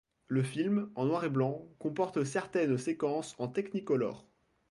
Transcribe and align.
Le 0.25 0.41
film, 0.41 0.89
en 0.95 1.05
noir 1.05 1.25
et 1.25 1.29
blanc, 1.29 1.67
comporte 1.77 2.23
certaines 2.23 2.75
séquences 2.79 3.35
en 3.37 3.47
technicolor. 3.49 4.25